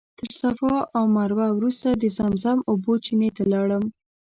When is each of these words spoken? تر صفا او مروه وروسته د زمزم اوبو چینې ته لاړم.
تر 0.19 0.31
صفا 0.41 0.75
او 0.97 1.03
مروه 1.15 1.47
وروسته 1.53 1.89
د 1.93 2.03
زمزم 2.17 2.57
اوبو 2.69 2.93
چینې 3.05 3.29
ته 3.37 3.43
لاړم. 3.51 3.83